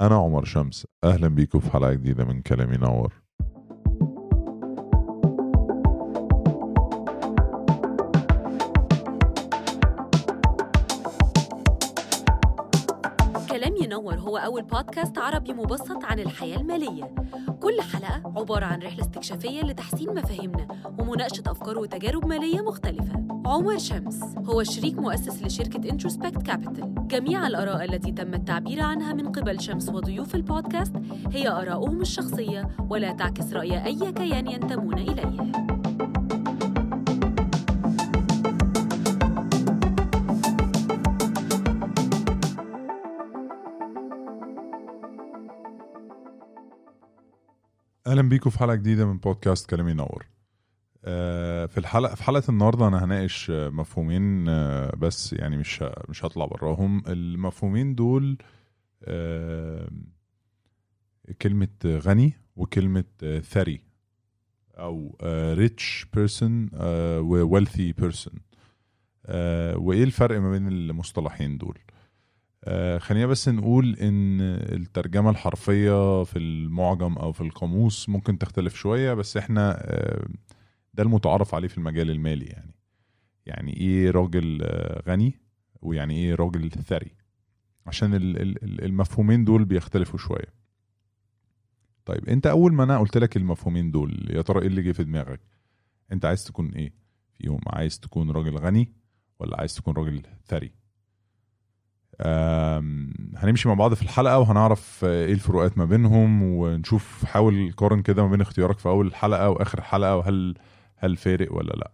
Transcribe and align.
أنا 0.00 0.16
عمر 0.16 0.44
شمس 0.44 0.86
أهلا 1.04 1.28
بيكم 1.28 1.60
في 1.60 1.70
حلقة 1.70 1.92
جديدة 1.92 2.24
من 2.24 2.42
كلامي 2.42 2.76
نور. 2.76 3.27
هو 14.28 14.36
أول 14.36 14.62
بودكاست 14.62 15.18
عربي 15.18 15.52
مبسط 15.52 16.04
عن 16.04 16.18
الحياة 16.18 16.56
المالية. 16.56 17.14
كل 17.62 17.80
حلقة 17.80 18.22
عبارة 18.36 18.64
عن 18.64 18.82
رحلة 18.82 19.00
استكشافية 19.00 19.62
لتحسين 19.62 20.14
مفاهيمنا 20.14 20.68
ومناقشة 20.98 21.42
أفكار 21.46 21.78
وتجارب 21.78 22.26
مالية 22.26 22.60
مختلفة. 22.60 23.28
عمر 23.46 23.78
شمس 23.78 24.22
هو 24.38 24.62
شريك 24.62 24.98
مؤسس 24.98 25.42
لشركة 25.42 25.90
Introspect 25.90 26.42
Capital 26.42 27.08
جميع 27.08 27.46
الآراء 27.46 27.84
التي 27.84 28.12
تم 28.12 28.34
التعبير 28.34 28.82
عنها 28.82 29.12
من 29.12 29.32
قبل 29.32 29.60
شمس 29.60 29.88
وضيوف 29.88 30.34
البودكاست 30.34 30.92
هي 31.32 31.48
آراؤهم 31.48 32.00
الشخصية 32.00 32.76
ولا 32.90 33.12
تعكس 33.12 33.52
رأي 33.52 33.84
أي 33.84 34.12
كيان 34.12 34.46
ينتمون 34.46 34.98
إليه 34.98 35.52
أهلا 48.08 48.22
بيكم 48.22 48.50
في 48.50 48.58
حلقة 48.58 48.74
جديدة 48.74 49.06
من 49.06 49.18
بودكاست 49.18 49.70
كلامي 49.70 49.92
نور 49.92 50.26
آه، 51.04 51.66
في 51.66 51.78
الحلقة 51.78 52.14
في 52.14 52.22
حلقة 52.22 52.42
النهاردة 52.50 52.88
أنا 52.88 53.04
هناقش 53.04 53.50
مفهومين 53.50 54.48
آه، 54.48 54.96
بس 54.96 55.32
يعني 55.32 55.56
مش 55.56 55.84
مش 56.08 56.24
هطلع 56.24 56.46
براهم. 56.46 57.02
المفهومين 57.06 57.94
دول 57.94 58.38
آه، 59.04 59.88
كلمة 61.42 61.68
غني 61.86 62.32
وكلمة 62.56 63.04
آه، 63.22 63.40
ثري 63.40 63.80
أو 64.78 65.16
آه، 65.20 65.54
rich 65.66 66.04
person 66.16 66.70
آه، 66.74 67.20
و 67.20 67.60
wealthy 67.60 67.92
person. 68.02 68.38
آه، 69.26 69.76
وإيه 69.76 70.04
الفرق 70.04 70.40
ما 70.40 70.50
بين 70.50 70.68
المصطلحين 70.68 71.58
دول؟ 71.58 71.78
آه، 72.64 72.98
خلينا 72.98 73.26
بس 73.26 73.48
نقول 73.48 73.96
إن 73.96 74.40
الترجمة 74.40 75.30
الحرفية 75.30 76.24
في 76.24 76.38
المعجم 76.38 77.12
أو 77.12 77.32
في 77.32 77.40
القاموس 77.40 78.08
ممكن 78.08 78.38
تختلف 78.38 78.74
شوية 78.74 79.14
بس 79.14 79.36
إحنا 79.36 79.78
آه، 79.80 80.26
ده 80.94 81.02
المتعارف 81.02 81.54
عليه 81.54 81.68
في 81.68 81.78
المجال 81.78 82.10
المالي 82.10 82.46
يعني. 82.46 82.74
يعني 83.46 83.76
إيه 83.76 84.10
راجل 84.10 84.58
آه، 84.62 85.02
غني 85.10 85.34
ويعني 85.82 86.14
إيه 86.14 86.34
راجل 86.34 86.70
ثري؟ 86.70 87.10
عشان 87.86 88.14
ال- 88.14 88.42
ال- 88.42 88.64
ال- 88.64 88.84
المفهومين 88.84 89.44
دول 89.44 89.64
بيختلفوا 89.64 90.18
شوية. 90.18 90.54
طيب 92.04 92.28
أنت 92.28 92.46
أول 92.46 92.72
ما 92.74 92.84
أنا 92.84 92.98
قلت 92.98 93.18
لك 93.18 93.36
المفهومين 93.36 93.90
دول 93.90 94.26
يا 94.30 94.42
ترى 94.42 94.60
إيه 94.60 94.66
اللي 94.66 94.82
جه 94.82 94.92
في 94.92 95.04
دماغك؟ 95.04 95.40
أنت 96.12 96.24
عايز 96.24 96.44
تكون 96.44 96.70
إيه 96.72 96.92
فيهم 97.38 97.60
عايز 97.66 98.00
تكون 98.00 98.30
راجل 98.30 98.56
غني 98.56 98.92
ولا 99.38 99.58
عايز 99.60 99.74
تكون 99.74 99.94
راجل 99.94 100.22
ثري؟ 100.46 100.72
هنمشي 103.36 103.68
مع 103.68 103.74
بعض 103.74 103.94
في 103.94 104.02
الحلقة 104.02 104.38
وهنعرف 104.38 105.04
آه، 105.04 105.24
إيه 105.26 105.32
الفروقات 105.32 105.78
ما 105.78 105.84
بينهم 105.84 106.42
ونشوف 106.42 107.24
حاول 107.24 107.72
قارن 107.76 108.02
كده 108.02 108.22
ما 108.22 108.30
بين 108.30 108.40
اختيارك 108.40 108.78
في 108.78 108.88
أول 108.88 109.06
الحلقة 109.06 109.50
وآخر 109.50 109.78
الحلقة 109.78 110.16
وهل 110.16 110.54
هل 110.96 111.16
فارق 111.16 111.52
ولا 111.54 111.72
لأ. 111.72 111.90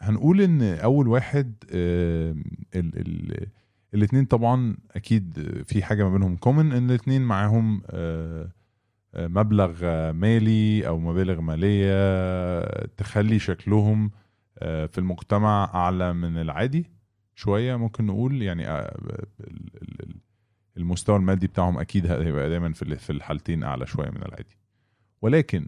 هنقول 0.00 0.40
إن 0.40 0.62
أول 0.62 1.08
واحد 1.08 1.54
ال 1.70 2.42
ال 2.74 3.46
الاتنين 3.94 4.24
طبعا 4.24 4.76
أكيد 4.96 5.48
في 5.66 5.82
حاجة 5.82 6.04
ما 6.04 6.10
بينهم 6.10 6.36
كومن 6.36 6.72
إن 6.72 6.90
الاتنين 6.90 7.22
معاهم 7.22 7.82
آه، 7.90 8.48
آه، 9.14 9.26
مبلغ 9.26 9.72
مالي 10.12 10.86
أو 10.88 10.98
مبالغ 10.98 11.40
مالية 11.40 12.84
تخلي 12.86 13.38
شكلهم 13.38 14.10
في 14.60 14.98
المجتمع 14.98 15.64
أعلى 15.74 16.12
من 16.12 16.38
العادي. 16.38 16.90
شوية 17.34 17.76
ممكن 17.76 18.06
نقول 18.06 18.42
يعني 18.42 18.68
آه، 18.68 18.98
ال- 18.98 19.26
ال- 19.40 20.02
ال- 20.02 20.16
المستوى 20.76 21.16
المادي 21.16 21.46
بتاعهم 21.46 21.78
أكيد 21.78 22.06
هيبقى 22.06 22.48
دايما 22.48 22.72
في 22.72 22.82
ال- 22.82 22.98
في 22.98 23.10
الحالتين 23.10 23.62
أعلى 23.62 23.86
شوية 23.86 24.10
من 24.10 24.22
العادي. 24.22 24.56
ولكن 25.22 25.66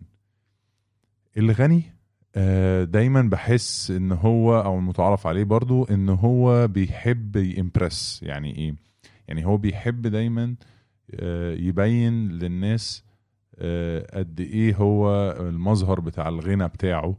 الغني 1.39 1.83
آه، 2.37 2.85
دايما 2.85 3.23
بحس 3.23 3.91
إن 3.91 4.13
هو 4.13 4.61
أو 4.61 4.79
المتعارف 4.79 5.27
عليه 5.27 5.45
برضو 5.45 5.85
إن 5.85 6.09
هو 6.09 6.69
بيحب 6.69 7.37
يمبرس 7.37 8.21
يعني 8.23 8.57
إيه؟ 8.59 8.75
يعني 9.29 9.47
هو 9.47 9.57
بيحب 9.57 10.03
دايما 10.03 10.55
آه، 11.15 11.55
يبين 11.55 12.29
للناس 12.29 13.05
قد 14.15 14.41
إيه 14.41 14.75
هو 14.77 15.31
المظهر 15.41 16.01
بتاع 16.01 16.29
الغنى 16.29 16.69
بتاعه 16.69 17.17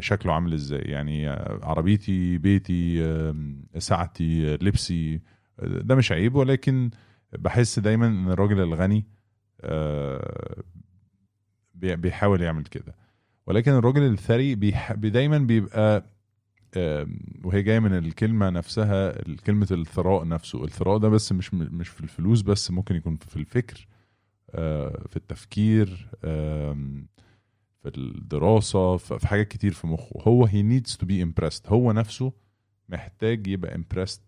شكله 0.00 0.32
عامل 0.32 0.52
إزاي؟ 0.52 0.80
يعني 0.80 1.28
عربيتي 1.62 2.38
بيتي 2.38 3.04
ساعتي 3.78 4.56
لبسي 4.56 5.20
ده 5.62 5.94
مش 5.94 6.12
عيب 6.12 6.34
ولكن 6.34 6.90
بحس 7.32 7.78
دايما 7.78 8.06
إن 8.06 8.28
الراجل 8.30 8.60
الغني 8.60 9.04
آه، 9.60 10.62
بي- 11.74 11.96
بيحاول 11.96 12.42
يعمل 12.42 12.62
كده. 12.64 12.94
ولكن 13.46 13.72
الراجل 13.72 14.02
الثري 14.02 14.54
بيح- 14.54 14.92
دايما 14.92 15.38
بيبقى 15.38 16.04
وهي 17.44 17.62
جاية 17.62 17.78
من 17.78 17.98
الكلمة 17.98 18.50
نفسها 18.50 19.14
كلمة 19.46 19.68
الثراء 19.70 20.28
نفسه. 20.28 20.64
الثراء 20.64 20.98
ده 20.98 21.08
بس 21.08 21.32
مش 21.32 21.54
مش 21.54 21.88
في 21.88 22.00
الفلوس 22.00 22.42
بس 22.42 22.70
ممكن 22.70 22.96
يكون 22.96 23.16
في 23.16 23.36
الفكر 23.36 23.86
آه، 24.50 25.04
في 25.10 25.16
التفكير 25.16 26.08
في 27.90 27.98
الدراسة 27.98 28.96
في 28.96 29.28
حاجات 29.28 29.48
كتير 29.48 29.72
في 29.72 29.86
مخه. 29.86 30.22
هو 30.28 30.46
he 30.48 30.50
needs 30.62 30.92
to 30.96 31.06
be 31.06 31.24
impressed. 31.26 31.68
هو 31.72 31.92
نفسه 31.92 32.32
محتاج 32.88 33.46
يبقى 33.46 33.78
impressed 33.78 34.20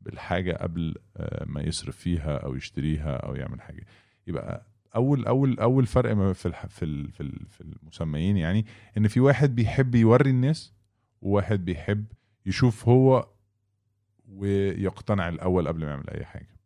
بالحاجة 0.00 0.52
قبل 0.62 0.94
آه، 1.16 1.44
ما 1.44 1.60
يصرف 1.60 1.96
فيها 1.96 2.36
أو 2.36 2.54
يشتريها 2.54 3.16
أو 3.16 3.34
يعمل 3.34 3.60
حاجة. 3.60 3.86
يبقى 4.26 4.66
أول 4.96 5.26
أول 5.26 5.58
أول 5.58 5.86
فرق 5.86 6.14
ما 6.16 6.32
في 6.32 6.46
الح- 6.46 6.66
في 6.66 6.84
ال- 6.84 7.10
في 7.12 7.46
في 7.48 7.60
المسميين 7.60 8.36
يعني 8.36 8.66
إن 8.98 9.08
في 9.08 9.20
واحد 9.20 9.54
بيحب 9.54 9.94
يوري 9.94 10.30
الناس 10.30 10.72
وواحد 11.22 11.64
بيحب 11.64 12.04
يشوف 12.46 12.88
هو 12.88 13.28
ويقتنع 14.28 15.28
الأول 15.28 15.68
قبل 15.68 15.80
ما 15.84 15.90
يعمل 15.90 16.10
أي 16.10 16.24
حاجة. 16.24 16.56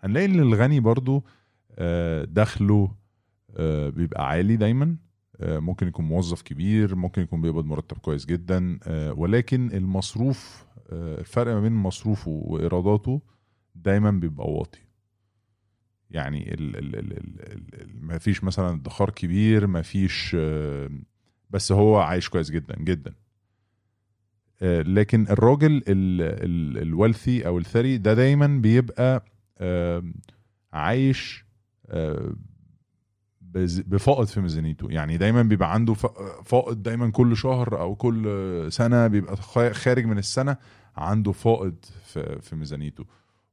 هنلاقي 0.00 0.26
إن 0.26 0.40
الغني 0.40 0.80
برضو 0.80 1.24
آه، 1.78 2.24
دخله 2.24 2.94
بيبقى 3.90 4.28
عالي 4.28 4.56
دايما. 4.56 4.96
آه، 5.40 5.58
ممكن 5.58 5.88
يكون 5.88 6.04
موظف 6.04 6.42
كبير 6.42 6.94
ممكن 6.94 7.22
يكون 7.22 7.40
بيقبض 7.40 7.64
مرتب 7.64 7.98
كويس 7.98 8.26
جدا. 8.26 8.78
آه، 8.82 9.12
ولكن 9.12 9.70
المصروف 9.72 10.66
آه، 10.92 11.18
الفرق 11.20 11.52
ما 11.54 11.60
بين 11.60 11.72
مصروفه 11.72 12.30
وإيراداته 12.30 13.20
دايما 13.74 14.10
بيبقى 14.10 14.50
واطي. 14.52 14.78
يعني 16.10 16.54
ال 16.54 16.76
ال 16.76 16.96
ال 16.96 17.12
ال 17.82 18.06
ما 18.06 18.18
فيش 18.18 18.44
مثلا 18.44 18.74
ادخار 18.74 19.10
كبير 19.10 19.66
ما 19.66 19.82
فيش 19.82 20.36
آه، 20.38 20.90
بس 21.50 21.72
هو 21.72 21.96
عايش 21.96 22.28
كويس 22.28 22.50
جدا 22.50 22.76
جدا. 22.78 23.14
آه، 24.62 24.82
لكن 24.82 25.26
الراجل 25.30 25.82
الوالثي 26.82 27.46
أو 27.46 27.58
الثري 27.58 27.98
ده 27.98 28.14
دايما 28.14 28.46
بيبقى 28.46 29.24
آه، 29.58 30.02
عايش 30.72 31.44
آه، 31.88 32.34
بفائض 33.86 34.26
في 34.26 34.40
ميزانيته. 34.40 34.90
يعني 34.90 35.16
دايما 35.16 35.42
بيبقى 35.42 35.74
عنده 35.74 35.94
فائض 36.44 36.82
دايما 36.82 37.10
كل 37.10 37.36
شهر 37.36 37.80
أو 37.80 37.94
كل 37.94 38.66
سنة 38.72 39.06
بيبقى 39.06 39.36
خا- 39.36 39.72
خارج 39.72 40.04
من 40.06 40.18
السنة 40.18 40.56
عنده 40.96 41.32
فائض 41.32 41.74
في 42.40 42.56
ميزانيته. 42.56 43.04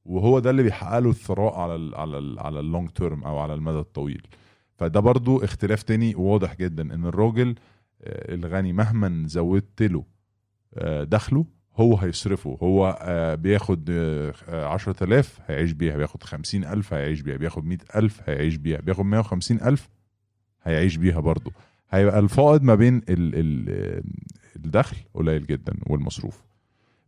وهو 0.06 0.40
ده 0.40 0.50
اللي 0.50 0.64
بيحقق 0.64 1.00
له 1.00 1.10
الثراء 1.10 1.54
على 1.60 1.76
ال 1.76 1.96
على 1.96 2.18
ال 2.18 2.40
على 2.40 2.60
اللونج 2.60 2.90
تيرم 2.90 3.24
أو 3.24 3.38
على 3.40 3.54
المدى 3.54 3.80
الطويل. 3.80 4.28
فده 4.78 5.00
برضو 5.00 5.44
اختلاف 5.44 5.84
تاني 5.84 6.16
واضح 6.16 6.56
جدا 6.56 6.94
إن 6.94 7.06
الراجل 7.06 7.56
آه، 8.04 8.34
الغني 8.34 8.74
مهما 8.74 9.24
زودت 9.28 9.82
له 9.84 10.06
آه، 10.76 11.04
دخله 11.04 11.46
هو 11.78 11.98
هيصرفه. 11.98 12.58
هو 12.64 12.98
آه، 13.02 13.36
بياخد 13.36 13.90
آه، 13.90 14.34
آه، 14.50 14.66
10000 14.66 15.40
هيعيش 15.48 15.72
بيها 15.72 15.98
بياخد 15.98 16.24
50000 16.24 16.94
هيعيش 16.94 17.22
بيها 17.22 17.38
بياخد 17.38 17.66
100000 17.66 18.30
هيعيش 18.30 18.56
بيها 18.56 18.82
بياخد 18.82 19.06
150000 19.06 19.90
هيعيش 20.64 20.96
بيها 20.98 21.20
برضه. 21.20 21.52
هيبقى 21.90 22.20
الفائض 22.20 22.64
ما 22.64 22.76
بين 22.76 22.98
ال 22.98 23.04
ال 23.10 24.04
الدخل 24.56 24.98
قليل 25.14 25.46
جدا 25.46 25.74
والمصروف. 25.88 26.42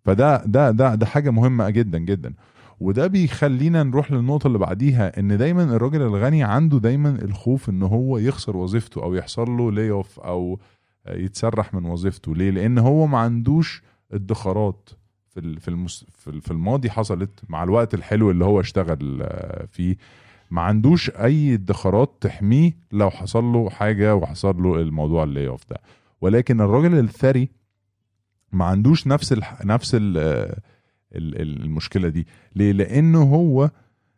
فده 0.06 0.46
ده 0.46 0.72
ده 0.72 0.96
ده 0.96 1.06
حاجة 1.06 1.30
مهمة 1.32 1.70
جدا 1.70 1.98
جدا. 2.00 2.34
وده 2.80 3.08
بيخلينا 3.08 3.84
نروح 3.84 4.12
للنقطة 4.12 4.48
اللي 4.48 4.58
بعديها 4.58 5.20
إن 5.20 5.38
دايما 5.38 5.64
الراجل 5.64 6.02
الغني 6.02 6.44
عنده 6.44 6.80
دايما 6.80 7.10
الخوف 7.22 7.70
إن 7.70 7.84
هو 7.84 8.18
يخسر 8.18 8.58
وظيفته 8.58 9.04
أو 9.04 9.14
يحصل 9.14 9.52
له 9.52 9.72
لي 9.72 9.92
اوف 9.92 10.20
أو 10.20 10.60
يتسرح 11.10 11.74
من 11.74 11.86
وظيفته. 11.86 12.36
ليه؟ 12.36 12.50
لأن 12.52 12.78
هو 12.78 13.08
ما 13.08 13.18
عندوش 13.18 13.84
ادخارات 14.14 14.90
في 15.30 15.60
في 15.60 15.68
المس 15.68 16.06
في 16.18 16.28
ال- 16.30 16.42
في 16.42 16.52
الماضي 16.52 16.90
حصلت 16.92 17.30
مع 17.50 17.64
الوقت 17.64 17.94
الحلو 17.94 18.32
اللي 18.32 18.46
هو 18.46 18.60
اشتغل 18.60 19.20
آه، 19.22 19.66
فيه. 19.66 19.96
ما 20.52 20.62
عندوش 20.62 21.10
أي 21.10 21.54
ادخارات 21.54 22.12
تحميه 22.22 22.72
لو 22.92 23.10
حصل 23.10 23.44
له 23.44 23.70
حاجة 23.70 24.16
وحصل 24.16 24.64
له 24.64 24.76
الموضوع 24.76 25.24
ال 25.24 25.48
layoff 25.48 25.70
ده. 25.70 25.78
ولكن 26.22 26.62
الراجل 26.62 27.00
الثري 27.00 27.50
ما 28.52 28.66
عندوش 28.66 29.08
نفس 29.08 29.34
ال 29.34 29.42
نفس 29.66 29.96
ال 29.96 30.18
ال- 30.18 31.42
ال- 31.42 31.62
المشكلة 31.64 32.10
دي. 32.10 32.28
ليه؟ 32.56 32.72
لأنه 32.72 33.22
هو 33.24 33.72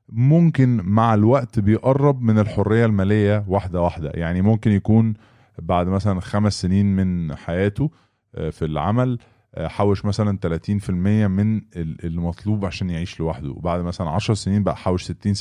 ممكن 0.10 0.82
مع 0.84 1.14
الوقت 1.14 1.60
بيقرب 1.60 2.22
من 2.22 2.40
الحرية 2.40 2.86
المالية 2.86 3.46
واحدة 3.48 3.82
واحدة. 3.82 4.12
يعني 4.14 4.42
ممكن 4.42 4.72
يكون 4.72 5.14
بعد 5.62 5.88
مثلا 5.88 6.20
خمس 6.20 6.62
سنين 6.62 6.96
من 6.96 7.36
حياته 7.36 7.92
آه، 8.36 8.50
في 8.50 8.66
العمل 8.66 9.12
آه، 9.12 9.18
حوش 9.58 10.06
مثلا 10.06 10.38
30% 10.38 10.90
من 11.28 11.58
ال- 11.58 12.06
المطلوب 12.06 12.66
عشان 12.66 12.90
يعيش 12.90 13.20
لوحده. 13.20 13.50
وبعد 13.50 13.82
مثلا 13.82 14.10
10 14.10 14.34
سنين 14.34 14.64
بقى 14.64 14.78
حوش 14.78 15.04
60 15.04 15.34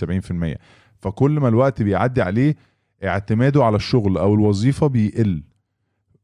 70% 0.54 0.58
فكل 0.98 1.40
ما 1.40 1.48
الوقت 1.48 1.82
بيعدي 1.82 2.22
عليه 2.22 2.56
اعتماده 3.04 3.64
على 3.64 3.76
الشغل 3.76 4.18
أو 4.18 4.34
الوظيفة 4.34 4.86
بيقل. 4.86 5.42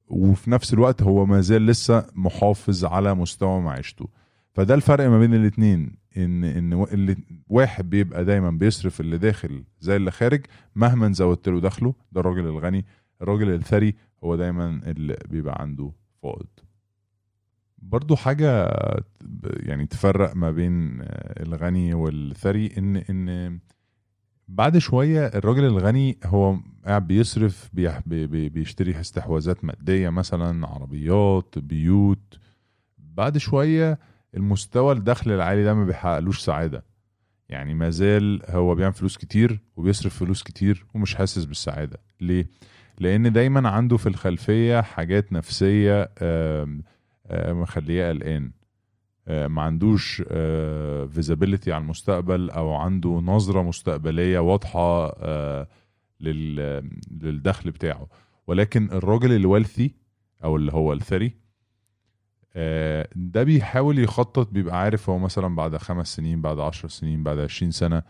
وفي 0.08 0.50
نفس 0.50 0.74
الوقت 0.74 1.02
هو 1.02 1.26
ما 1.26 1.40
زال 1.40 1.66
لسه 1.66 2.06
محافظ 2.14 2.84
على 2.84 3.14
مستوى 3.14 3.60
معيشته. 3.60 4.08
فده 4.54 4.74
الفرق 4.74 5.08
ما 5.08 5.18
بين 5.18 5.34
الاتنين 5.34 5.96
إن 6.16 6.44
إن 6.44 6.72
اللي 6.92 7.16
واحد 7.48 7.90
بيبقى 7.90 8.24
دايما 8.24 8.50
بيصرف 8.50 9.00
اللي 9.00 9.18
داخل 9.18 9.64
زي 9.80 9.96
اللي 9.96 10.10
خارج 10.10 10.46
مهما 10.76 11.12
زودت 11.12 11.48
له 11.48 11.60
دخله. 11.60 11.94
ده 12.12 12.20
الراجل 12.20 12.46
الغني. 12.46 12.84
الراجل 13.22 13.54
الثري 13.54 13.94
هو 14.24 14.36
دايما 14.36 14.80
اللي 14.86 15.18
بيبقى 15.30 15.62
عنده 15.62 15.92
فائض. 16.22 16.46
برضو 17.82 18.16
حاجة 18.16 18.70
يعني 19.42 19.86
تفرق 19.86 20.36
ما 20.36 20.50
بين 20.50 20.98
الغني 21.40 21.94
والثري 21.94 22.72
إن 22.78 22.96
إن 22.96 23.58
بعد 24.48 24.78
شوية 24.78 25.26
الراجل 25.26 25.64
الغني 25.64 26.18
هو 26.24 26.56
قاعد 26.86 27.06
بيصرف 27.06 27.70
بيشتري 27.74 29.00
استحواذات 29.00 29.64
مادية 29.64 30.08
مثلا 30.08 30.66
عربيات 30.66 31.58
بيوت. 31.58 32.38
بعد 32.98 33.38
شوية 33.38 33.98
المستوى 34.36 34.92
الدخل 34.94 35.32
العالي 35.32 35.64
ده 35.64 35.74
ما 35.74 35.84
بيحققلوش 35.84 36.40
سعادة. 36.40 36.84
يعني 37.48 37.74
ما 37.74 37.90
زال 37.90 38.42
هو 38.48 38.74
بيعمل 38.74 38.94
فلوس 38.94 39.16
كتير 39.16 39.60
وبيصرف 39.76 40.18
فلوس 40.18 40.42
كتير 40.42 40.86
ومش 40.94 41.14
حاسس 41.14 41.44
بالسعادة. 41.44 41.98
ليه؟ 42.20 42.46
لأن 42.98 43.32
دايما 43.32 43.68
عنده 43.68 43.96
في 43.96 44.06
الخلفية 44.08 44.80
حاجات 44.80 45.32
نفسية 45.32 46.10
آم، 46.22 46.82
مخليه 47.32 48.08
قلقان. 48.08 48.52
آه، 49.28 49.46
ما 49.46 49.62
عندوش 49.62 50.22
visibility 51.08 51.72
على 51.72 51.82
المستقبل 51.82 52.50
أو 52.50 52.74
عنده 52.74 53.10
نظرة 53.10 53.62
مستقبلية 53.62 54.38
واضحة 54.38 55.08
آه، 55.18 55.68
لل- 56.20 56.90
للدخل 57.22 57.70
بتاعه. 57.70 58.06
ولكن 58.46 58.90
الراجل 58.92 59.32
ال 59.32 59.40
wealthy 59.40 59.94
أو 60.44 60.56
اللي 60.56 60.72
هو 60.72 60.92
الثري 60.92 61.32
آه، 62.54 63.08
ده 63.16 63.42
بيحاول 63.42 63.98
يخطط 63.98 64.50
بيبقى 64.52 64.80
عارف 64.80 65.10
هو 65.10 65.18
مثلا 65.18 65.56
بعد 65.56 65.76
خمس 65.76 66.16
سنين 66.16 66.42
بعد 66.42 66.58
عشر 66.58 66.88
سنين 66.88 67.22
بعد 67.22 67.38
عشرين 67.38 67.70
سنة 67.72 67.96
آه، 67.96 68.02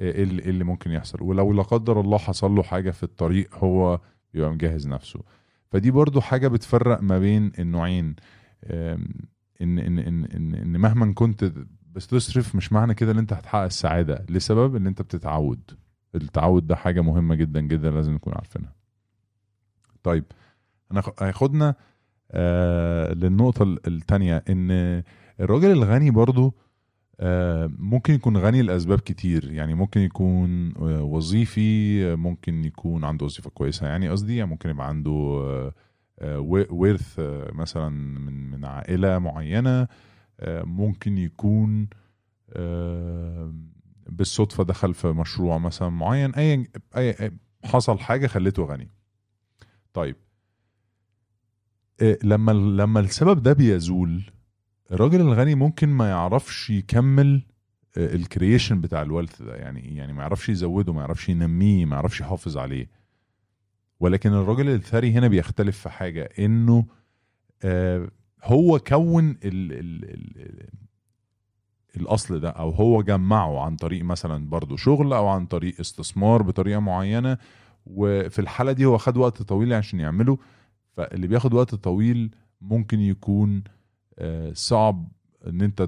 إيه 0.00 0.22
اللي 0.22 0.42
إيه 0.42 0.64
ممكن 0.64 0.90
يحصل. 0.90 1.22
ولو 1.22 1.52
لا 1.52 1.62
قدر 1.62 2.00
الله 2.00 2.18
حصل 2.18 2.50
له 2.54 2.62
حاجة 2.62 2.90
في 2.90 3.02
الطريق 3.02 3.54
هو 3.54 4.00
بيبقى 4.34 4.50
مجهز 4.50 4.88
نفسه. 4.88 5.20
فدي 5.70 5.90
برضو 5.90 6.20
حاجة 6.20 6.48
بتفرق 6.48 7.02
ما 7.02 7.18
بين 7.18 7.52
النوعين. 7.58 8.16
إن 8.64 9.78
إن 9.78 9.78
إن 9.78 9.98
إن, 10.24 10.54
إن 10.54 10.80
مهما 10.80 11.12
كنت 11.14 11.52
بتصرف 11.92 12.54
مش 12.54 12.72
معنى 12.72 12.94
كده 12.94 13.12
إن 13.12 13.18
أنت 13.18 13.32
هتحقق 13.32 13.62
السعادة. 13.64 14.26
لسبب 14.28 14.76
إن 14.76 14.86
أنت 14.86 15.02
بتتعود. 15.02 15.70
التعود 16.14 16.66
ده 16.66 16.76
حاجة 16.76 17.00
مهمة 17.00 17.34
جدا 17.34 17.60
جدا 17.60 17.90
لازم 17.90 18.12
نكون 18.14 18.32
عارفينها. 18.36 18.74
طيب 20.02 20.24
أنا 20.92 21.02
هياخدنا 21.20 21.74
آه 22.30 23.12
للنقطة 23.12 23.62
ال- 23.62 23.86
التانية 23.86 24.44
إن 24.48 24.70
الراجل 25.40 25.70
الغني 25.70 26.10
برضو 26.10 26.54
آه 27.20 27.70
ممكن 27.78 28.14
يكون 28.14 28.36
غني 28.36 28.62
لأسباب 28.62 29.00
كتير. 29.00 29.52
يعني 29.52 29.74
ممكن 29.74 30.00
يكون 30.00 30.74
آه 30.76 31.02
وظيفي 31.02 32.14
ممكن 32.16 32.64
يكون 32.64 33.04
عنده 33.04 33.24
وظيفة 33.24 33.50
كويسة 33.50 33.86
يعني 33.86 34.08
قصدي 34.08 34.36
يعني 34.36 34.50
ممكن 34.50 34.70
يبقى 34.70 34.88
عنده 34.88 35.10
آه 35.44 35.74
ورث 36.22 37.18
آه، 37.18 37.52
مثلا 37.52 37.88
من 37.88 38.50
من 38.50 38.64
عائلة 38.64 39.18
معينة 39.18 39.88
آه، 40.40 40.62
ممكن 40.62 41.18
يكون 41.18 41.88
آه، 42.52 43.54
بالصدفة 44.08 44.64
دخل 44.64 44.94
في 44.94 45.08
مشروع 45.08 45.58
مثلا 45.58 45.88
معين 45.88 46.32
أي 46.96 47.30
حصل 47.64 47.98
حاجة 47.98 48.26
خلته 48.26 48.64
غني. 48.64 48.90
طيب. 49.92 50.16
آه، 52.02 52.18
لما 52.24 52.52
لما 52.52 53.00
السبب 53.00 53.42
ده 53.42 53.52
بيزول 53.52 54.22
الراجل 54.92 55.20
الغني 55.20 55.54
ممكن 55.54 55.88
ما 55.88 56.08
يعرفش 56.08 56.70
يكمل 56.70 57.42
ال 57.96 58.05
creation 58.05 58.80
بتاع 58.80 59.02
ال 59.02 59.08
wealth 59.08 59.42
ده. 59.42 59.56
يعني 59.56 59.96
يعني 59.96 60.12
ما 60.12 60.22
يعرفش 60.22 60.48
يزوده 60.48 60.92
ما 60.92 61.00
يعرفش 61.00 61.28
ينميه 61.28 61.84
ما 61.84 61.96
يعرفش 61.96 62.20
يحافظ 62.20 62.56
عليه. 62.58 62.90
ولكن 64.00 64.32
الراجل 64.32 64.68
الثري 64.68 65.12
هنا 65.12 65.28
بيختلف 65.28 65.78
في 65.78 65.88
حاجة 65.90 66.28
إنه 66.38 66.86
آه 67.62 68.08
هو 68.44 68.78
كون 68.78 69.30
ال 69.30 69.72
ال 69.72 70.04
ال 70.04 70.66
الأصل 71.96 72.40
ده 72.40 72.48
أو 72.50 72.70
هو 72.70 73.02
جمعه 73.02 73.60
عن 73.60 73.76
طريق 73.76 74.04
مثلا 74.04 74.48
برضه 74.48 74.76
شغل 74.76 75.12
أو 75.12 75.28
عن 75.28 75.46
طريق 75.46 75.80
استثمار 75.80 76.42
بطريقة 76.42 76.80
معينة 76.80 77.38
وفي 77.86 78.38
الحالة 78.38 78.72
دي 78.72 78.84
هو 78.84 78.98
خد 78.98 79.16
وقت 79.16 79.42
طويل 79.42 79.72
عشان 79.74 80.00
يعمله 80.00 80.38
فاللي 80.96 81.26
بياخد 81.26 81.54
وقت 81.54 81.74
طويل 81.74 82.34
ممكن 82.60 83.00
يكون 83.00 83.64
آه، 84.18 84.52
صعب 84.52 85.08
إن 85.46 85.62
أنت 85.62 85.82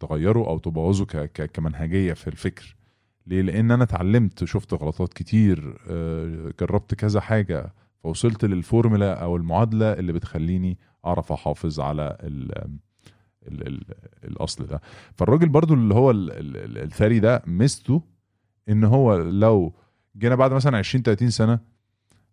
تغيره 0.00 0.38
أو 0.46 0.58
تبوظه 0.58 1.04
كمنهجية 1.26 2.12
في 2.12 2.28
الفكر. 2.28 2.76
ليه؟ 3.30 3.42
لأن 3.42 3.70
أنا 3.70 3.84
اتعلمت 3.84 4.44
شفت 4.44 4.74
غلطات 4.74 5.12
كتير 5.14 5.78
آه، 5.88 6.52
جربت 6.60 6.94
كذا 6.94 7.20
حاجة 7.20 7.74
فوصلت 8.02 8.44
للفورمولا 8.44 9.22
أو 9.22 9.36
المعادلة 9.36 9.92
اللي 9.92 10.12
بتخليني 10.12 10.78
أعرف 11.06 11.32
أحافظ 11.32 11.80
على 11.80 12.16
ال 12.20 12.52
ال 13.48 13.66
ال 13.68 13.82
الأصل 14.24 14.66
ده. 14.66 14.80
فالراجل 15.14 15.48
برضو 15.48 15.74
اللي 15.74 15.94
هو 15.94 16.10
ال- 16.10 16.30
ال- 16.32 16.56
ال- 16.56 16.78
الثري 16.78 17.20
ده 17.20 17.42
ميزته 17.46 18.02
إن 18.68 18.84
هو 18.84 19.16
لو 19.16 19.74
جينا 20.18 20.34
بعد 20.34 20.52
مثلا 20.52 20.78
20 20.78 21.02
30 21.02 21.30
سنة 21.30 21.58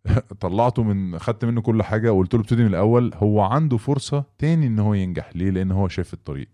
طلعته 0.39 0.83
من 0.83 1.19
خدت 1.19 1.45
منه 1.45 1.61
كل 1.61 1.83
حاجة 1.83 2.13
وقلت 2.13 2.33
له 2.33 2.39
ابتدي 2.41 2.61
من 2.63 2.69
الأول 2.69 3.11
هو 3.15 3.41
عنده 3.41 3.77
فرصة 3.77 4.23
تاني 4.37 4.67
إن 4.67 4.79
هو 4.79 4.93
ينجح. 4.93 5.29
ليه؟ 5.35 5.49
لأن 5.49 5.71
هو 5.71 5.87
شايف 5.87 6.13
الطريق. 6.13 6.47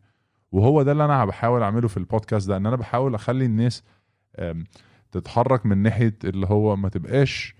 وهو 0.52 0.84
ده 0.84 0.92
اللي 0.92 1.06
أنا 1.06 1.26
بحاول 1.26 1.62
أعمله 1.62 1.88
في 1.88 1.98
البودكاست 1.98 2.48
ده 2.50 2.58
إن 2.58 2.66
أنا 2.66 2.76
بحاول 2.76 3.16
أخلي 3.16 3.46
الناس 3.46 3.84
تتحرك 5.12 5.66
من 5.66 5.78
ناحية 5.78 6.18
اللي 6.24 6.48
هو 6.48 6.75
ما 6.75 6.90
تبقاش 6.90 7.56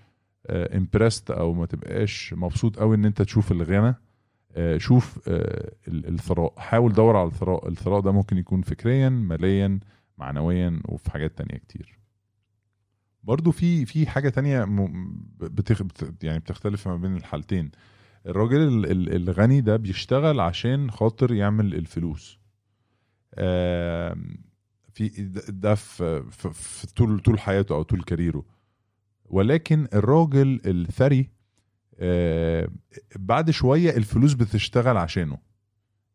امبرست 0.50 1.30
أو 1.30 1.52
ما 1.54 1.66
تبقاش 1.66 2.34
مبسوط 2.36 2.78
قوي 2.78 2.96
إن 2.96 3.04
أنت 3.04 3.22
تشوف 3.22 3.52
الغنى. 3.52 3.94
آه، 4.56 4.78
شوف 4.78 5.28
آه، 5.28 5.72
ال- 5.88 6.06
الثراء. 6.08 6.54
حاول 6.58 6.92
دور 6.92 7.16
على 7.16 7.28
الثراء. 7.28 7.68
الثراء 7.68 8.00
ده 8.00 8.12
ممكن 8.12 8.38
يكون 8.38 8.62
فكريا 8.62 9.08
ماليا 9.08 9.80
معنويا 10.18 10.80
وفي 10.84 11.10
حاجات 11.10 11.38
تانية 11.38 11.58
كتير. 11.58 11.98
برضو 13.22 13.50
في 13.50 13.86
في 13.86 14.06
حاجة 14.06 14.28
تانية 14.28 14.64
بتخ... 15.40 15.82
بت... 15.82 16.24
يعني 16.24 16.38
بتختلف 16.38 16.88
ما 16.88 16.96
بين 16.96 17.16
الحالتين. 17.16 17.70
الراجل 18.26 18.60
ال- 18.62 18.90
ال- 18.90 19.14
الغني 19.14 19.60
ده 19.60 19.76
بيشتغل 19.76 20.40
عشان 20.40 20.90
خاطر 20.90 21.32
يعمل 21.32 21.74
الفلوس. 21.74 22.38
في 24.94 25.08
ده- 25.48 25.74
في, 25.74 26.86
طول 26.96 27.20
طول 27.20 27.38
حياته 27.40 27.74
أو 27.74 27.82
طول 27.82 28.02
كاريره. 28.02 28.44
ولكن 29.24 29.88
الراجل 29.94 30.60
الثري 30.66 31.30
آه، 31.98 32.68
بعد 33.16 33.50
شوية 33.50 33.96
الفلوس 33.96 34.32
بتشتغل 34.34 34.96
عشانه. 34.96 35.38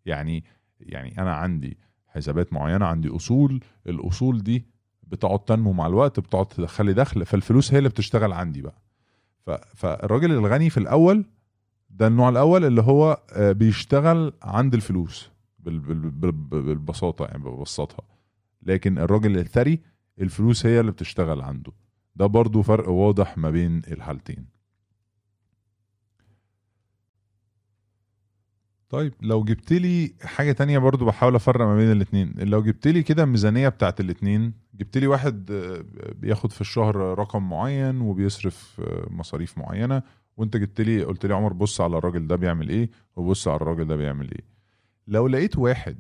يعني 0.06 0.44
يعني 0.80 1.22
أنا 1.22 1.34
عندي 1.36 1.78
حسابات 2.08 2.54
معينة 2.54 2.86
عندي 2.86 3.10
أصول 3.10 3.64
الأصول 3.88 4.44
دي 4.44 4.66
بتقعد 5.04 5.40
تنمو 5.40 5.74
مع 5.74 5.88
الوقت 5.88 6.20
بتقعد 6.20 6.46
تدخلي 6.46 6.94
دخل 6.94 7.26
فالفلوس 7.26 7.74
هي 7.74 7.78
اللي 7.78 7.90
بتشتغل 7.90 8.34
عندي 8.34 8.62
بقى. 8.62 8.82
فالراجل 9.76 10.32
الغني 10.32 10.70
في 10.70 10.78
الأول 10.78 11.26
ده 11.90 12.08
النوع 12.08 12.30
الأول 12.30 12.66
اللي 12.66 12.82
هو 12.82 13.24
آه، 13.34 13.52
بيشتغل 13.52 14.34
عند 14.44 14.74
الفلوس 14.74 15.30
بال- 15.60 15.80
بال- 15.80 16.10
بال- 16.12 16.32
بالبساطة 16.62 17.26
يعني 17.26 17.44
ببسطها 17.44 18.04
لكن 18.62 18.98
الراجل 18.98 19.38
الثري 19.38 19.80
الفلوس 20.22 20.66
هي 20.66 20.80
اللي 20.80 20.92
بتشتغل 20.92 21.42
عنده. 21.42 21.72
ده 22.16 22.26
برضو 22.26 22.62
فرق 22.62 22.90
واضح 22.90 23.38
ما 23.38 23.50
بين 23.50 23.82
الحالتين. 23.92 24.60
طيب 28.90 29.14
لو 29.22 29.44
جبت 29.44 29.74
لي 29.74 30.14
حاجة 30.24 30.52
تانية 30.52 30.78
برضو 30.78 31.06
بحاول 31.06 31.36
أفرق 31.36 31.66
ما 31.66 31.76
بين 31.76 31.92
الاثنين 31.92 32.34
لو 32.38 32.64
جبت 32.64 32.88
لي 32.88 33.04
كده 33.04 33.26
ميزانيه 33.26 33.70
بتاعت 33.70 34.00
الاثنين 34.00 34.54
جبت 34.74 34.98
لي 34.98 35.08
واحد 35.08 35.52
آه، 35.52 35.84
بياخد 36.14 36.52
في 36.52 36.62
الشهر 36.62 36.96
رقم 36.96 37.50
معين 37.50 38.02
وبيصرف 38.02 38.82
آه، 38.84 39.08
مصاريف 39.10 39.58
معينة 39.58 40.04
وانت 40.38 40.58
جبت 40.58 40.82
لي 40.82 41.04
قلت 41.04 41.26
لي 41.26 41.34
عمر 41.34 41.54
بص 41.54 41.82
على 41.82 41.98
الراجل 41.98 42.28
ده 42.28 42.36
بيعمل 42.36 42.70
إيه 42.70 42.90
وبص 43.16 43.48
على 43.48 43.56
الراجل 43.56 43.88
ده 43.88 43.96
بيعمل 43.96 44.32
إيه. 44.32 44.44
لو 45.08 45.28
لقيت 45.28 45.58
واحد 45.58 45.98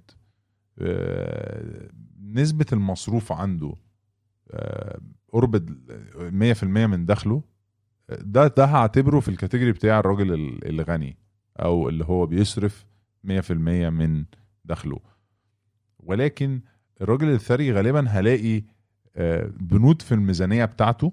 آه، 0.79 1.89
نسبة 2.33 2.65
المصروف 2.73 3.31
عنده 3.31 3.73
آه، 4.51 4.99
قرب 5.33 5.55
ال 5.55 6.55
100% 6.55 6.63
من 6.63 7.05
دخله 7.05 7.43
ده 8.09 8.47
ده 8.47 8.65
هعتبره 8.65 9.19
في 9.19 9.27
الكاتيجوري 9.29 9.71
بتاع 9.71 9.99
الراجل 9.99 10.33
ال- 10.33 10.67
الغني 10.69 11.17
أو 11.59 11.89
اللي 11.89 12.05
هو 12.05 12.25
بيصرف 12.25 12.85
100% 13.23 13.51
من 13.89 14.25
دخله. 14.65 14.99
ولكن 15.99 16.61
الراجل 17.01 17.29
الثري 17.29 17.71
غالبا 17.73 18.07
هلاقي 18.09 18.63
آه، 19.15 19.51
بنود 19.59 20.01
في 20.01 20.11
الميزانية 20.11 20.65
بتاعته 20.65 21.11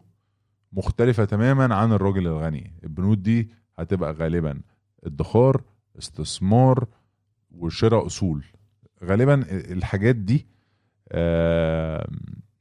مختلفة 0.73 1.25
تماما 1.25 1.75
عن 1.75 1.93
الراجل 1.93 2.27
الغني. 2.27 2.73
البنود 2.85 3.23
دي 3.23 3.51
هتبقى 3.79 4.13
غالبا 4.13 4.61
ادخار 5.05 5.63
استثمار 5.99 6.89
وشراء 7.51 8.07
أصول. 8.07 8.45
غالبا 9.05 9.35
الحاجات 9.73 10.17
دي 10.17 10.47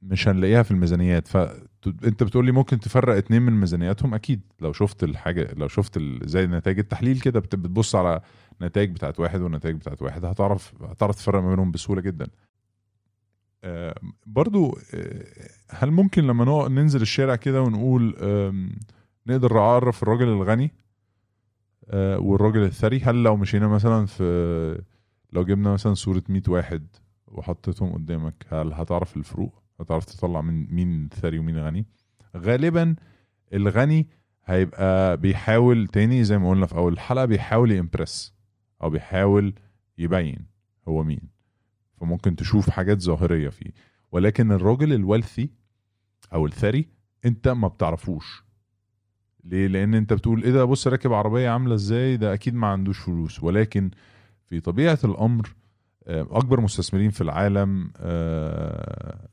مش 0.01 0.27
هنلاقيها 0.27 0.63
في 0.63 0.71
الميزانيات. 0.71 1.27
فانت 1.27 2.23
بتقول 2.23 2.45
لي 2.45 2.51
ممكن 2.51 2.79
تفرق 2.79 3.15
اتنين 3.15 3.41
من 3.41 3.53
ميزانياتهم؟ 3.59 4.13
أكيد. 4.13 4.41
لو 4.61 4.73
شفت 4.73 5.03
الحاجة 5.03 5.53
لو 5.57 5.67
شفت 5.67 5.99
زي 6.23 6.47
نتائج 6.47 6.79
التحليل 6.79 7.19
كده 7.19 7.39
بت- 7.39 7.55
بتبص 7.55 7.95
على 7.95 8.21
نتائج 8.61 8.91
بتاعت 8.91 9.19
واحد 9.19 9.41
ونتائج 9.41 9.75
بتاعت 9.75 10.01
واحد 10.01 10.25
هتعرف 10.25 10.73
هتعرف 10.83 11.15
تفرق 11.15 11.41
ما 11.41 11.49
بينهم 11.49 11.71
بسهولة 11.71 12.01
جدا. 12.01 12.27
برضو 14.25 14.77
آه، 14.93 15.25
هل 15.69 15.91
ممكن 15.91 16.23
لما 16.27 16.67
ننزل 16.67 17.01
الشارع 17.01 17.35
كده 17.35 17.61
ونقول 17.61 18.15
نقدر 19.27 19.53
نعرف 19.53 20.03
الراجل 20.03 20.27
الغني 20.27 20.71
آه، 21.89 22.19
والراجل 22.19 22.63
الثري؟ 22.63 22.99
هل 22.99 23.23
لو 23.23 23.35
مشينا 23.37 23.67
مثلا 23.67 24.05
في 24.05 24.83
لو 25.33 25.43
جبنا 25.45 25.73
مثلا 25.73 25.93
صورة 25.93 26.23
100 26.29 26.41
واحد 26.47 26.87
وحطيتهم 27.27 27.93
قدامك. 27.93 28.45
هل 28.49 28.73
هتعرف 28.73 29.17
الفروق؟ 29.17 29.61
هتعرف 29.79 30.05
تطلع 30.05 30.41
من 30.41 30.73
مين 30.75 31.09
ثري 31.09 31.39
ومين 31.39 31.57
غني 31.57 31.85
غالبا 32.37 32.95
الغني 33.53 34.07
هيبقى 34.45 35.17
بيحاول 35.17 35.87
تاني 35.87 36.23
زي 36.23 36.37
ما 36.37 36.49
قلنا 36.49 36.65
في 36.65 36.75
أول 36.75 36.93
الحلقة 36.93 37.25
بيحاول 37.25 37.71
يمبرس 37.71 38.33
أو 38.83 38.89
بيحاول 38.89 39.53
يبين 39.97 40.45
هو 40.87 41.03
مين. 41.03 41.21
فممكن 42.01 42.35
تشوف 42.35 42.69
حاجات 42.69 43.01
ظاهرية 43.01 43.49
فيه. 43.49 43.71
ولكن 44.11 44.51
الراجل 44.51 44.93
الوالثي 44.93 45.49
أو 46.33 46.45
الثري 46.45 46.89
أنت 47.25 47.47
ما 47.47 47.67
بتعرفوش. 47.67 48.43
ليه؟ 49.43 49.67
لأن 49.67 49.93
أنت 49.93 50.13
بتقول 50.13 50.43
إيه 50.43 50.51
ده؟ 50.51 50.65
بص 50.65 50.87
راكب 50.87 51.13
عربية 51.13 51.49
عاملة 51.49 51.75
إزاي؟ 51.75 52.17
ده 52.17 52.33
أكيد 52.33 52.53
ما 52.53 52.67
عندوش 52.67 52.99
فلوس. 52.99 53.43
ولكن 53.43 53.91
في 54.45 54.59
طبيعة 54.59 54.99
الأمر 55.03 55.55
أكبر 56.07 56.61
مستثمرين 56.61 57.09
في 57.09 57.21
العالم 57.21 57.91
آه، 57.97 59.27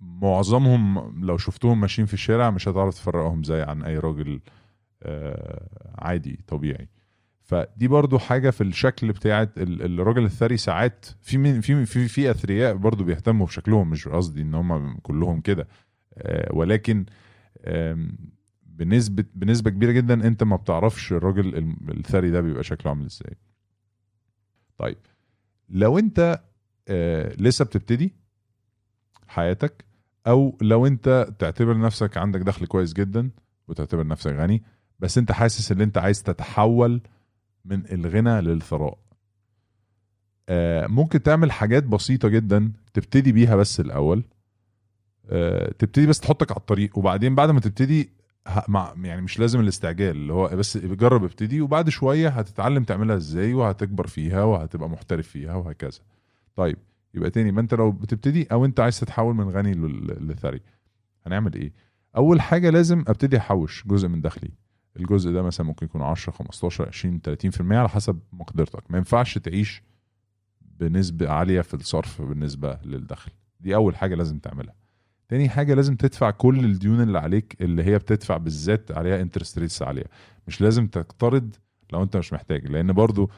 معظمهم 0.00 1.14
لو 1.24 1.36
شفتهم 1.38 1.80
ماشيين 1.80 2.06
في 2.06 2.14
الشارع 2.14 2.50
مش 2.50 2.68
هتعرف 2.68 2.94
تفرقهم 2.94 3.44
زي 3.44 3.62
عن 3.62 3.82
أي 3.82 3.98
راجل 3.98 4.40
آه، 5.02 5.94
عادي 5.98 6.40
طبيعي. 6.46 6.88
فدي 7.42 7.88
برضو 7.88 8.18
حاجة 8.18 8.50
في 8.50 8.60
الشكل 8.60 9.12
بتاعت 9.12 9.58
ال- 9.58 10.00
الراجل 10.00 10.24
الثري 10.24 10.56
ساعات 10.56 11.06
في 11.22 11.38
من 11.38 11.60
في 11.60 11.86
في 11.86 12.08
في 12.08 12.30
أثرياء 12.30 12.74
برضو 12.76 13.04
بيهتموا 13.04 13.46
بشكلهم 13.46 13.90
مش 13.90 14.08
قصدي 14.08 14.42
إن 14.42 14.54
هم 14.54 14.96
كلهم 15.02 15.40
كده 15.40 15.68
آه، 16.18 16.48
ولكن 16.54 17.04
بنسبه 18.66 19.24
بنسبة 19.34 19.70
كبيرة 19.70 19.92
جدا 19.92 20.14
أنت 20.26 20.42
ما 20.42 20.56
بتعرفش 20.56 21.12
الراجل 21.12 21.74
الثري 21.88 22.30
ده 22.30 22.40
بيبقى 22.40 22.64
شكله 22.64 22.90
عامل 22.90 23.04
إزاي. 23.04 23.36
طيب 24.78 24.98
لو 25.72 25.98
انت 25.98 26.40
آه، 26.88 27.34
لسه 27.38 27.64
بتبتدي 27.64 28.12
حياتك 29.26 29.84
أو 30.26 30.58
لو 30.60 30.86
انت 30.86 31.28
تعتبر 31.38 31.78
نفسك 31.78 32.16
عندك 32.16 32.40
دخل 32.40 32.66
كويس 32.66 32.92
جدا 32.92 33.30
وتعتبر 33.68 34.06
نفسك 34.06 34.32
غني 34.32 34.62
بس 34.98 35.18
انت 35.18 35.32
حاسس 35.32 35.72
ان 35.72 35.80
انت 35.80 35.98
عايز 35.98 36.22
تتحول 36.22 37.00
من 37.64 37.92
الغنى 37.92 38.40
للثراء. 38.40 38.98
آه، 40.48 40.86
ممكن 40.86 41.22
تعمل 41.22 41.52
حاجات 41.52 41.84
بسيطة 41.84 42.28
جدا 42.28 42.72
تبتدي 42.94 43.32
بيها 43.32 43.56
بس 43.56 43.80
الأول. 43.80 44.24
آه، 45.30 45.72
تبتدي 45.78 46.06
بس 46.06 46.20
تحطك 46.20 46.50
على 46.50 46.60
الطريق 46.60 46.98
وبعدين 46.98 47.34
بعد 47.34 47.50
ما 47.50 47.60
تبتدي 47.60 48.10
مع 48.68 48.94
يعني 49.02 49.20
مش 49.20 49.38
لازم 49.38 49.60
الاستعجال 49.60 50.16
اللي 50.16 50.32
هو 50.32 50.48
بس 50.48 50.76
جرب 50.78 51.24
ابتدي 51.24 51.60
وبعد 51.60 51.88
شوية 51.88 52.28
هتتعلم 52.28 52.84
تعملها 52.84 53.16
إزاي 53.16 53.54
وهتكبر 53.54 54.06
فيها 54.06 54.42
وهتبقى 54.44 54.88
محترف 54.90 55.28
فيها 55.28 55.54
وهكذا. 55.54 56.00
طيب 56.56 56.76
يبقى 57.14 57.30
تاني 57.30 57.52
ما 57.52 57.60
انت 57.60 57.74
لو 57.74 57.90
بتبتدي 57.92 58.46
أو 58.52 58.64
انت 58.64 58.80
عايز 58.80 59.00
تتحول 59.00 59.34
من 59.34 59.48
غني 59.50 59.72
لثري 60.20 60.60
هنعمل 61.26 61.54
إيه؟ 61.54 61.72
اول 62.16 62.40
حاجة 62.40 62.70
لازم 62.70 63.04
ابتدي 63.08 63.36
احوش 63.38 63.84
جزء 63.86 64.08
من 64.08 64.20
دخلي. 64.20 64.50
الجزء 64.96 65.30
ده 65.32 65.42
مثلا 65.42 65.66
ممكن 65.66 65.86
يكون 65.86 66.02
10 66.02 66.32
15 66.32 66.88
20 66.88 67.20
30% 67.70 67.72
على 67.72 67.88
حسب 67.88 68.20
مقدرتك. 68.32 68.90
ما 68.90 68.98
ينفعش 68.98 69.38
تعيش 69.38 69.82
بنسبة 70.80 71.30
عالية 71.30 71.60
في 71.60 71.74
الصرف 71.74 72.22
بالنسبة 72.22 72.78
للدخل. 72.84 73.30
دي 73.60 73.74
أول 73.74 73.96
حاجة 73.96 74.14
لازم 74.14 74.38
تعملها. 74.38 74.74
تاني 75.32 75.48
حاجة 75.48 75.74
لازم 75.74 75.96
تدفع 75.96 76.30
كل 76.30 76.64
الديون 76.64 77.00
اللي 77.00 77.18
عليك 77.18 77.56
اللي 77.60 77.84
هي 77.84 77.98
بتدفع 77.98 78.36
بالذات 78.36 78.92
عليها 78.92 79.20
interest 79.20 79.58
rates 79.58 79.82
عالية. 79.82 80.04
مش 80.46 80.60
لازم 80.60 80.86
تقترض 80.86 81.56
لو 81.92 82.02
انت 82.02 82.16
مش 82.16 82.32
محتاج 82.32 82.66
لأن 82.66 82.92
برضو 82.92 83.30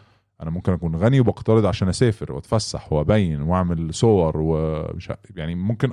أنا 0.43 0.51
ممكن 0.51 0.73
أكون 0.73 0.97
غني 0.97 1.21
وبقترض 1.21 1.67
عشان 1.67 1.89
أسافر 1.89 2.33
وأتفسح 2.33 2.93
وأبين 2.93 3.43
وأعمل 3.43 3.95
صور 3.95 4.33
ومش 4.37 5.13
يعني 5.37 5.55
ممكن 5.55 5.93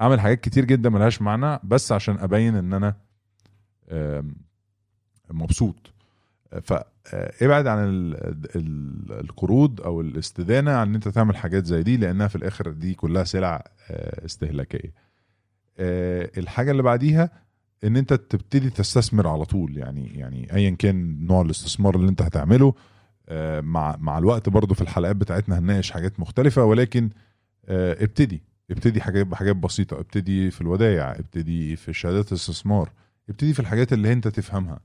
أعمل 0.00 0.20
حاجات 0.20 0.40
كتير 0.40 0.64
جدا 0.64 0.90
ملهاش 0.90 1.22
معنى 1.22 1.60
بس 1.64 1.92
عشان 1.92 2.18
أبين 2.18 2.56
إن 2.56 2.72
أنا 2.72 2.96
مبسوط. 5.30 5.92
فابعد 6.62 7.66
عن 7.66 7.78
ال- 7.88 8.14
ال- 8.56 9.20
القروض 9.20 9.80
أو 9.80 10.00
الاستدانة 10.00 10.70
عن 10.70 10.88
إن 10.88 10.94
أنت 10.94 11.08
تعمل 11.08 11.36
حاجات 11.36 11.66
زي 11.66 11.82
دي 11.82 11.96
لأنها 11.96 12.28
في 12.28 12.36
الآخر 12.36 12.70
دي 12.70 12.94
كلها 12.94 13.24
سلع 13.24 13.64
آه، 13.90 14.24
استهلاكية. 14.24 14.92
آه، 15.78 16.30
الحاجة 16.38 16.70
اللي 16.70 16.82
بعديها 16.82 17.30
إن 17.84 17.96
أنت 17.96 18.12
تبتدي 18.14 18.70
تستثمر 18.70 19.28
على 19.28 19.44
طول 19.44 19.76
يعني 19.76 20.18
يعني 20.18 20.54
ايا 20.54 20.70
كان 20.70 21.26
نوع 21.26 21.42
الاستثمار 21.42 21.96
اللي 21.96 22.08
أنت 22.08 22.22
هتعمله 22.22 22.74
آه، 23.28 23.60
مع 23.60 23.96
مع 24.00 24.18
الوقت 24.18 24.48
برضو 24.48 24.74
في 24.74 24.80
الحلقات 24.80 25.16
بتاعتنا 25.16 25.58
هنناقش 25.58 25.90
حاجات 25.90 26.20
مختلفة 26.20 26.64
ولكن 26.64 27.10
آه، 27.68 28.04
ابتدي 28.04 28.42
ابتدي 28.70 29.00
حاجات 29.00 29.26
بحاجات 29.26 29.56
بسيطة 29.56 30.00
ابتدي 30.00 30.50
في 30.50 30.60
الودائع 30.60 31.12
ابتدي 31.12 31.76
في 31.76 31.92
شهادات 31.92 32.28
الاستثمار 32.32 32.90
ابتدي 33.28 33.52
في 33.54 33.60
الحاجات 33.60 33.92
اللي 33.92 34.12
أنت 34.12 34.28
تفهمها. 34.28 34.80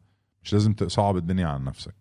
مش 0.46 0.54
لازم 0.54 0.74
تصعب 0.74 1.18
الدنيا 1.18 1.48
عن 1.48 1.64
نفسك. 1.64 1.96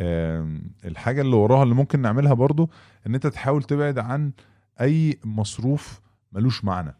آم، 0.00 0.70
الحاجة 0.84 1.20
اللي 1.20 1.36
وراها 1.36 1.62
اللي 1.62 1.74
ممكن 1.74 2.00
نعملها 2.00 2.34
برضو 2.34 2.70
إن 3.06 3.14
أنت 3.14 3.26
تحاول 3.26 3.62
تبعد 3.62 3.98
عن 3.98 4.32
أي 4.80 5.18
مصروف 5.24 6.00
ملوش 6.32 6.64
معنى. 6.64 6.94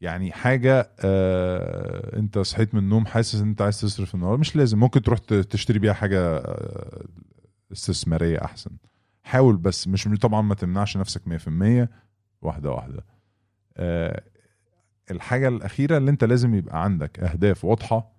يعني 0.00 0.32
حاجة 0.32 0.90
آه 1.00 2.18
أنت 2.18 2.38
صحيت 2.38 2.74
من 2.74 2.80
النوم 2.80 3.06
حاسس 3.06 3.40
إن 3.40 3.48
أنت 3.48 3.62
عايز 3.62 3.80
تصرف 3.80 4.14
النهارده 4.14 4.38
مش 4.40 4.56
لازم 4.56 4.78
ممكن 4.78 5.02
تروح 5.02 5.18
تشتري 5.18 5.78
بيها 5.78 5.92
حاجة 5.92 6.36
آه 6.36 7.04
استثمارية 7.72 8.44
أحسن. 8.44 8.70
حاول 9.24 9.56
بس 9.56 9.88
مش 9.88 10.08
طبعا 10.22 10.42
ما 10.42 10.54
تمنعش 10.54 10.96
نفسك 10.96 11.22
100% 11.28 11.88
واحدة 12.42 12.70
واحدة. 12.70 13.04
آه 13.76 14.22
الحاجة 15.10 15.48
الأخيرة 15.48 15.96
اللي 15.96 16.10
أنت 16.10 16.24
لازم 16.24 16.54
يبقى 16.54 16.84
عندك 16.84 17.18
أهداف 17.20 17.64
واضحة 17.64 17.96
آه 17.96 18.15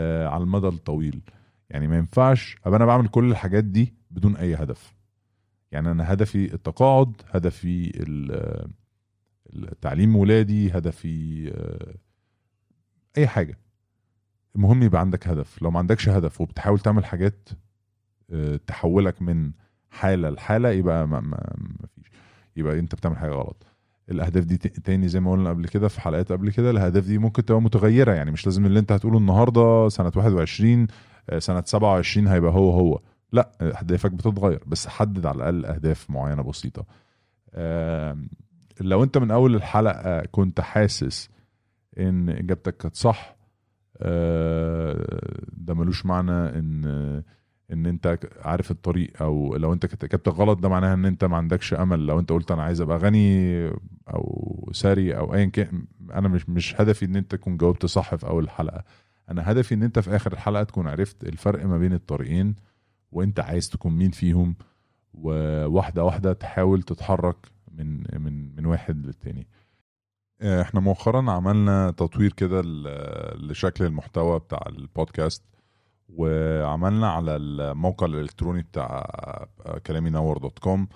على 0.00 0.42
المدى 0.44 0.68
الطويل. 0.68 1.22
يعني 1.70 1.88
ما 1.88 1.96
ينفعش 1.96 2.56
أبقى 2.64 2.76
أنا 2.76 2.86
بعمل 2.86 3.08
كل 3.08 3.30
الحاجات 3.30 3.64
دي 3.64 3.94
بدون 4.10 4.36
أي 4.36 4.54
هدف. 4.54 4.94
يعني 5.72 5.90
أنا 5.90 6.12
هدفي 6.12 6.54
التقاعد 6.54 7.12
هدفي 7.30 7.92
ال- 8.02 8.70
التعليم 9.54 10.16
ولادي 10.16 10.70
هدفي 10.72 11.48
آه، 11.54 11.94
أي 13.18 13.26
حاجة. 13.26 13.58
المهم 14.56 14.82
يبقى 14.82 15.00
عندك 15.00 15.28
هدف. 15.28 15.62
لو 15.62 15.70
ما 15.70 15.78
عندكش 15.78 16.08
هدف 16.08 16.40
وبتحاول 16.40 16.78
تعمل 16.78 17.04
حاجات 17.04 17.48
آه، 18.30 18.56
تحولك 18.66 19.22
من 19.22 19.52
حالة 19.90 20.30
لحالة 20.30 20.68
يبقى 20.70 21.08
ما, 21.08 21.20
ما 21.20 21.86
فيش. 21.94 22.10
يبقى 22.56 22.78
أنت 22.78 22.94
بتعمل 22.94 23.16
حاجة 23.16 23.30
غلط. 23.30 23.66
الأهداف 24.10 24.44
دي 24.44 24.56
تاني 24.58 25.08
زي 25.08 25.20
ما 25.20 25.32
قلنا 25.32 25.50
قبل 25.50 25.68
كده 25.68 25.88
في 25.88 26.00
حلقات 26.00 26.32
قبل 26.32 26.50
كده 26.50 26.70
الأهداف 26.70 27.06
دي 27.06 27.18
ممكن 27.18 27.44
تبقى 27.44 27.62
متغيرة 27.62 28.12
يعني 28.12 28.30
مش 28.30 28.46
لازم 28.46 28.66
اللي 28.66 28.78
انت 28.78 28.92
هتقوله 28.92 29.18
النهارده 29.18 29.88
سنة 29.88 30.12
21 30.16 30.86
آه، 31.30 31.38
سنة 31.38 31.62
27 31.66 32.26
هيبقى 32.28 32.52
هو 32.52 32.70
هو. 32.70 33.00
لا 33.32 33.50
أهدافك 33.60 34.10
بتتغير 34.12 34.62
بس 34.66 34.86
حدد 34.88 35.26
على 35.26 35.36
الأقل 35.36 35.66
أهداف 35.66 36.10
معينة 36.10 36.42
بسيطة. 36.42 36.86
لو 38.80 39.02
انت 39.02 39.18
من 39.18 39.30
أول 39.30 39.54
الحلقة 39.54 40.20
كنت 40.30 40.60
حاسس 40.60 41.28
إن 41.98 42.28
إجابتك 42.28 42.76
كانت 42.76 42.96
صح 42.96 43.36
آه، 43.98 45.06
ده 45.52 45.74
ملوش 45.74 46.06
معنى 46.06 46.32
إن 46.32 47.22
إن 47.72 47.86
أنت 47.86 48.18
عارف 48.40 48.70
الطريق 48.70 49.22
أو 49.22 49.56
لو 49.56 49.72
أنت 49.72 49.84
اجابتك 49.84 50.28
غلط 50.34 50.58
ده 50.58 50.68
معناها 50.68 50.94
إن 50.94 51.04
أنت 51.04 51.24
ما 51.24 51.36
عندكش 51.36 51.74
أمل. 51.74 52.06
لو 52.06 52.18
أنت 52.18 52.32
قلت 52.32 52.50
أنا 52.50 52.62
عايز 52.62 52.80
أبقى 52.80 52.98
غني 52.98 53.68
أو 54.08 54.70
ثري 54.74 55.16
أو 55.16 55.34
ايا 55.34 55.44
كان 55.44 55.84
أنا 56.12 56.28
مش 56.28 56.48
مش 56.48 56.80
هدفي 56.80 57.04
إن 57.04 57.16
أنت 57.16 57.34
تكون 57.34 57.56
جاوبت 57.56 57.86
صح 57.86 58.14
في 58.14 58.26
أول 58.26 58.44
الحلقة 58.44 58.84
أنا 59.30 59.52
هدفي 59.52 59.74
إن 59.74 59.82
أنت 59.82 59.98
في 59.98 60.16
آخر 60.16 60.32
الحلقة 60.32 60.62
تكون 60.62 60.88
عرفت 60.88 61.24
الفرق 61.24 61.66
ما 61.66 61.78
بين 61.78 61.92
الطريقين 61.92 62.54
وأنت 63.12 63.40
عايز 63.40 63.68
تكون 63.68 63.92
مين 63.92 64.10
فيهم 64.10 64.56
وواحدة 65.14 66.04
واحدة 66.04 66.32
تحاول 66.32 66.82
تتحرك 66.82 67.36
من 67.72 68.02
من 68.22 68.56
من 68.56 68.66
واحد 68.66 69.06
للتاني. 69.06 69.46
إحنا 70.42 70.80
مؤخرا 70.80 71.30
عملنا 71.30 71.90
تطوير 71.90 72.32
كده 72.32 72.62
لشكل 73.36 73.84
المحتوى 73.84 74.38
بتاع 74.38 74.64
البودكاست. 74.68 75.42
وعملنا 76.08 77.10
على 77.10 77.36
الموقع 77.36 78.06
الإلكتروني 78.06 78.62
بتاع 78.62 79.06
كلامي 79.86 80.10
نور 80.10 80.38
dot 80.38 80.58
com. 80.58 80.88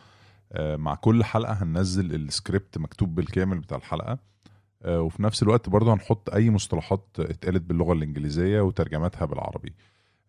مع 0.59 0.95
كل 0.95 1.25
حلقة 1.25 1.53
هننزل 1.53 2.15
السكريبت 2.15 2.79
مكتوب 2.79 3.15
بالكامل 3.15 3.59
بتاع 3.59 3.77
الحلقة. 3.77 4.19
آه، 4.83 5.01
وفي 5.01 5.23
نفس 5.23 5.43
الوقت 5.43 5.69
برضه 5.69 5.95
هنحط 5.95 6.31
أي 6.31 6.51
مصطلحات 6.51 7.07
اتقالت 7.19 7.63
باللغة 7.63 7.93
الإنجليزية 7.93 8.61
وترجمتها 8.61 9.25
بالعربي. 9.25 9.75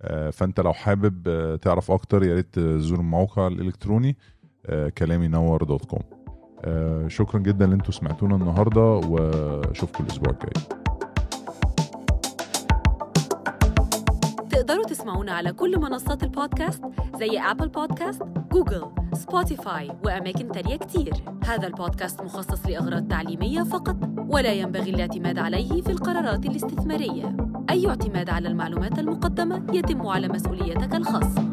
آه، 0.01 0.29
فأنت 0.29 0.59
لو 0.59 0.73
حابب 0.73 1.27
آه، 1.27 1.55
تعرف 1.55 1.91
أكتر 1.91 2.23
يا 2.23 2.35
ريت 2.35 2.59
تزور 2.59 2.99
الموقع 2.99 3.47
الإلكتروني 3.47 4.17
آه، 4.65 4.89
كلامي 4.89 5.27
نور 5.27 5.63
dot 5.63 5.85
com. 5.85 6.03
آه، 6.65 7.07
شكرا 7.07 7.39
جدا 7.39 7.65
ان 7.65 7.71
أنتوا 7.73 7.93
سمعتونا 7.93 8.35
النهارده 8.35 8.81
وأشوفكم 8.81 10.03
الأسبوع 10.03 10.33
الجاي. 10.33 10.86
تقدروا 14.67 14.85
تسمعونا 14.85 15.31
على 15.31 15.53
كل 15.53 15.79
منصات 15.79 16.23
البودكاست 16.23 16.83
زي 17.15 17.39
Apple 17.39 17.67
Podcasts، 17.67 18.23
Google، 18.51 18.85
Spotify 19.13 19.91
وأماكن 20.05 20.51
تانية 20.51 20.75
كتير. 20.75 21.13
هذا 21.45 21.67
البودكاست 21.67 22.21
مخصص 22.21 22.65
لأغراض 22.65 23.07
تعليمية 23.07 23.63
فقط 23.63 23.95
ولا 24.17 24.53
ينبغي 24.53 24.89
الاعتماد 24.89 25.39
عليه 25.39 25.81
في 25.81 25.91
القرارات 25.91 26.45
الاستثمارية. 26.45 27.37
أي 27.69 27.87
اعتماد 27.87 28.29
على 28.29 28.47
المعلومات 28.47 28.99
المقدمة 28.99 29.67
يتم 29.73 30.07
على 30.07 30.27
مسؤوليتك 30.27 30.95
الخاصة. 30.95 31.49